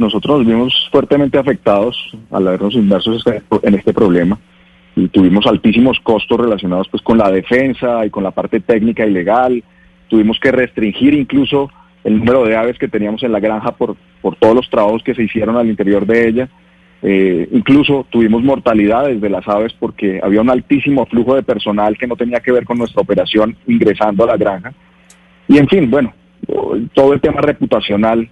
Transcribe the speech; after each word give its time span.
nosotros 0.00 0.38
nos 0.38 0.46
vimos 0.46 0.88
fuertemente 0.90 1.38
afectados 1.38 1.94
al 2.30 2.48
habernos 2.48 2.74
inmersos 2.74 3.22
en 3.62 3.74
este 3.74 3.92
problema 3.92 4.38
y 4.96 5.08
tuvimos 5.08 5.46
altísimos 5.46 6.00
costos 6.00 6.40
relacionados 6.40 6.88
pues 6.88 7.02
con 7.02 7.18
la 7.18 7.30
defensa 7.30 8.06
y 8.06 8.10
con 8.10 8.24
la 8.24 8.30
parte 8.30 8.60
técnica 8.60 9.06
y 9.06 9.10
legal. 9.10 9.62
Tuvimos 10.08 10.40
que 10.40 10.52
restringir 10.52 11.12
incluso 11.12 11.70
el 12.02 12.18
número 12.18 12.44
de 12.44 12.56
aves 12.56 12.78
que 12.78 12.88
teníamos 12.88 13.22
en 13.22 13.32
la 13.32 13.40
granja 13.40 13.72
por, 13.72 13.94
por 14.22 14.36
todos 14.36 14.54
los 14.54 14.70
trabajos 14.70 15.02
que 15.02 15.14
se 15.14 15.22
hicieron 15.22 15.58
al 15.58 15.68
interior 15.68 16.06
de 16.06 16.28
ella. 16.28 16.48
Eh, 17.02 17.46
incluso 17.52 18.06
tuvimos 18.08 18.42
mortalidades 18.42 19.20
de 19.20 19.28
las 19.28 19.46
aves 19.48 19.74
porque 19.78 20.18
había 20.22 20.40
un 20.40 20.50
altísimo 20.50 21.04
flujo 21.04 21.34
de 21.34 21.42
personal 21.42 21.98
que 21.98 22.06
no 22.06 22.16
tenía 22.16 22.40
que 22.40 22.52
ver 22.52 22.64
con 22.64 22.78
nuestra 22.78 23.02
operación 23.02 23.54
ingresando 23.66 24.24
a 24.24 24.28
la 24.28 24.38
granja. 24.38 24.72
Y 25.46 25.58
en 25.58 25.68
fin, 25.68 25.90
bueno, 25.90 26.14
todo 26.94 27.12
el 27.12 27.20
tema 27.20 27.42
reputacional 27.42 28.30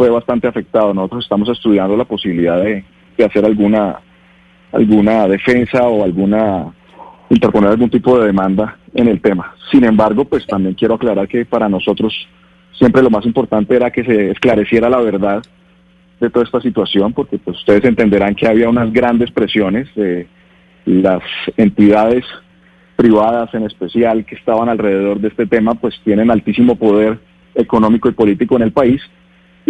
fue 0.00 0.08
bastante 0.08 0.48
afectado. 0.48 0.94
Nosotros 0.94 1.24
estamos 1.24 1.46
estudiando 1.50 1.94
la 1.94 2.06
posibilidad 2.06 2.56
de, 2.56 2.82
hacer 3.22 3.44
alguna 3.44 4.00
alguna 4.72 5.28
defensa 5.28 5.86
o 5.86 6.02
alguna 6.02 6.72
interponer 7.28 7.72
algún 7.72 7.90
tipo 7.90 8.18
de 8.18 8.28
demanda 8.28 8.78
en 8.94 9.08
el 9.08 9.20
tema. 9.20 9.54
Sin 9.70 9.84
embargo, 9.84 10.24
pues 10.24 10.46
también 10.46 10.74
quiero 10.74 10.94
aclarar 10.94 11.28
que 11.28 11.44
para 11.44 11.68
nosotros 11.68 12.14
siempre 12.72 13.02
lo 13.02 13.10
más 13.10 13.26
importante 13.26 13.76
era 13.76 13.90
que 13.90 14.02
se 14.02 14.30
esclareciera 14.30 14.88
la 14.88 15.02
verdad 15.02 15.42
de 16.18 16.30
toda 16.30 16.46
esta 16.46 16.62
situación, 16.62 17.12
porque 17.12 17.36
pues 17.36 17.58
ustedes 17.58 17.84
entenderán 17.84 18.34
que 18.34 18.48
había 18.48 18.70
unas 18.70 18.90
grandes 18.90 19.30
presiones, 19.30 19.86
de 19.94 20.26
las 20.86 21.22
entidades 21.58 22.24
privadas 22.96 23.52
en 23.52 23.64
especial 23.64 24.24
que 24.24 24.36
estaban 24.36 24.70
alrededor 24.70 25.20
de 25.20 25.28
este 25.28 25.44
tema, 25.44 25.74
pues 25.74 26.00
tienen 26.04 26.30
altísimo 26.30 26.76
poder 26.76 27.18
económico 27.54 28.08
y 28.08 28.12
político 28.12 28.56
en 28.56 28.62
el 28.62 28.72
país 28.72 29.02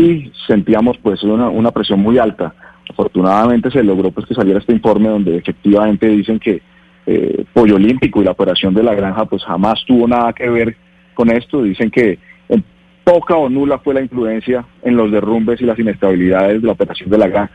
y 0.01 0.33
sentíamos 0.47 0.97
pues 0.99 1.23
una, 1.23 1.49
una 1.51 1.71
presión 1.71 2.01
muy 2.01 2.19
alta. 2.19 2.55
Afortunadamente 2.89 3.71
se 3.71 3.85
logró 3.85 4.11
pues 4.11 4.27
que 4.27 4.35
saliera 4.35 4.59
este 4.59 4.73
informe 4.73 5.09
donde 5.09 5.37
efectivamente 5.37 6.09
dicen 6.09 6.39
que 6.39 6.63
eh, 7.07 7.45
Pollo 7.53 7.77
Olímpico 7.77 8.21
y 8.21 8.25
la 8.25 8.31
operación 8.31 8.73
de 8.73 8.83
la 8.83 8.95
granja 8.95 9.27
pues 9.27 9.45
jamás 9.45 9.85
tuvo 9.87 10.09
nada 10.09 10.33
que 10.33 10.49
ver 10.49 10.77
con 11.15 11.31
esto. 11.31 11.63
Dicen 11.63 11.91
que 11.91 12.19
en 12.49 12.65
poca 13.05 13.37
o 13.37 13.49
nula 13.49 13.79
fue 13.79 13.95
la 13.95 14.01
influencia 14.01 14.65
en 14.83 14.97
los 14.97 15.11
derrumbes 15.13 15.61
y 15.61 15.65
las 15.65 15.79
inestabilidades 15.79 16.63
de 16.63 16.67
la 16.67 16.73
operación 16.73 17.11
de 17.11 17.19
la 17.19 17.29
granja. 17.29 17.53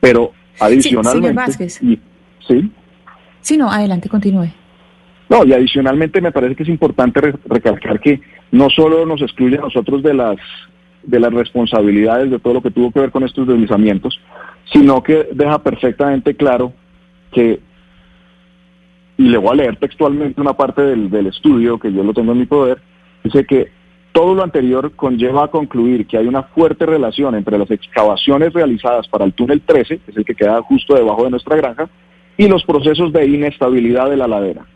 Pero 0.00 0.32
adicionalmente... 0.60 1.68
Sí, 1.68 2.00
sí. 2.46 2.70
Sí, 3.40 3.56
no, 3.56 3.70
adelante, 3.70 4.08
continúe. 4.08 4.48
No, 5.28 5.44
y 5.44 5.52
adicionalmente 5.52 6.20
me 6.20 6.32
parece 6.32 6.56
que 6.56 6.62
es 6.62 6.68
importante 6.68 7.20
recalcar 7.46 8.00
que 8.00 8.20
no 8.52 8.68
solo 8.68 9.06
nos 9.06 9.22
excluye 9.22 9.58
a 9.58 9.62
nosotros 9.62 10.02
de 10.02 10.14
las 10.14 10.36
de 11.02 11.20
las 11.20 11.32
responsabilidades 11.32 12.30
de 12.30 12.38
todo 12.38 12.54
lo 12.54 12.62
que 12.62 12.70
tuvo 12.70 12.90
que 12.90 13.00
ver 13.00 13.10
con 13.10 13.24
estos 13.24 13.46
deslizamientos, 13.46 14.20
sino 14.72 15.02
que 15.02 15.28
deja 15.32 15.58
perfectamente 15.58 16.34
claro 16.34 16.72
que, 17.32 17.60
y 19.16 19.28
le 19.28 19.38
voy 19.38 19.52
a 19.52 19.54
leer 19.54 19.76
textualmente 19.76 20.40
una 20.40 20.54
parte 20.54 20.82
del, 20.82 21.10
del 21.10 21.26
estudio, 21.26 21.78
que 21.78 21.92
yo 21.92 22.02
lo 22.02 22.14
tengo 22.14 22.32
en 22.32 22.38
mi 22.38 22.46
poder, 22.46 22.80
dice 23.24 23.44
que 23.44 23.70
todo 24.12 24.34
lo 24.34 24.42
anterior 24.42 24.92
conlleva 24.96 25.44
a 25.44 25.48
concluir 25.48 26.06
que 26.06 26.18
hay 26.18 26.26
una 26.26 26.42
fuerte 26.42 26.84
relación 26.84 27.34
entre 27.34 27.58
las 27.58 27.70
excavaciones 27.70 28.52
realizadas 28.52 29.06
para 29.08 29.24
el 29.24 29.32
túnel 29.32 29.60
13, 29.60 29.98
que 29.98 30.10
es 30.10 30.16
el 30.16 30.24
que 30.24 30.34
queda 30.34 30.60
justo 30.62 30.94
debajo 30.94 31.24
de 31.24 31.30
nuestra 31.30 31.56
granja, 31.56 31.88
y 32.36 32.48
los 32.48 32.64
procesos 32.64 33.12
de 33.12 33.26
inestabilidad 33.26 34.10
de 34.10 34.16
la 34.16 34.26
ladera. 34.26 34.66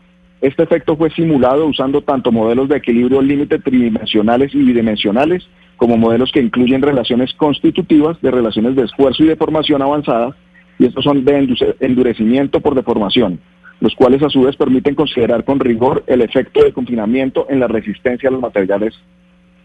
Este 0.41 0.63
efecto 0.63 0.95
fue 0.97 1.09
simulado 1.11 1.65
usando 1.65 2.01
tanto 2.01 2.31
modelos 2.31 2.69
de 2.69 2.77
equilibrio 2.77 3.21
límite 3.21 3.59
tridimensionales 3.59 4.53
y 4.53 4.59
bidimensionales 4.59 5.47
como 5.77 5.97
modelos 5.97 6.31
que 6.31 6.41
incluyen 6.41 6.81
relaciones 6.81 7.33
constitutivas 7.33 8.21
de 8.21 8.31
relaciones 8.31 8.75
de 8.75 8.83
esfuerzo 8.83 9.23
y 9.23 9.27
deformación 9.27 9.81
avanzada, 9.81 10.35
y 10.79 10.85
estos 10.85 11.03
son 11.03 11.23
de 11.25 11.47
endurecimiento 11.79 12.59
por 12.59 12.75
deformación, 12.75 13.39
los 13.79 13.95
cuales 13.95 14.21
a 14.23 14.29
su 14.29 14.41
vez 14.41 14.55
permiten 14.55 14.95
considerar 14.95 15.43
con 15.43 15.59
rigor 15.59 16.03
el 16.07 16.21
efecto 16.21 16.63
de 16.63 16.73
confinamiento 16.73 17.47
en 17.49 17.59
la 17.59 17.67
resistencia 17.67 18.29
a 18.29 18.31
los 18.31 18.41
materiales 18.41 18.93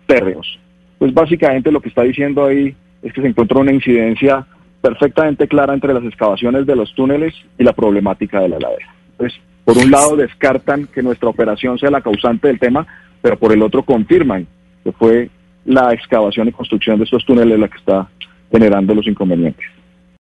térreos. 0.06 0.58
Pues 0.98 1.14
básicamente 1.14 1.72
lo 1.72 1.80
que 1.80 1.88
está 1.88 2.02
diciendo 2.02 2.44
ahí 2.44 2.74
es 3.02 3.12
que 3.12 3.22
se 3.22 3.28
encuentra 3.28 3.60
una 3.60 3.72
incidencia 3.72 4.46
perfectamente 4.80 5.46
clara 5.48 5.74
entre 5.74 5.94
las 5.94 6.04
excavaciones 6.04 6.66
de 6.66 6.76
los 6.76 6.94
túneles 6.94 7.34
y 7.58 7.64
la 7.64 7.72
problemática 7.72 8.40
de 8.40 8.48
la 8.48 8.58
ladera. 8.58 8.94
Pues, 9.16 9.32
por 9.64 9.78
un 9.78 9.90
lado 9.90 10.16
descartan 10.16 10.86
que 10.86 11.02
nuestra 11.02 11.28
operación 11.28 11.78
sea 11.78 11.90
la 11.90 12.00
causante 12.00 12.48
del 12.48 12.58
tema, 12.58 12.86
pero 13.22 13.38
por 13.38 13.52
el 13.52 13.62
otro 13.62 13.82
confirman 13.82 14.46
que 14.82 14.92
fue 14.92 15.30
la 15.64 15.92
excavación 15.92 16.48
y 16.48 16.52
construcción 16.52 16.98
de 16.98 17.04
estos 17.04 17.24
túneles 17.24 17.58
la 17.58 17.68
que 17.68 17.78
está 17.78 18.08
generando 18.50 18.94
los 18.94 19.06
inconvenientes. 19.06 19.66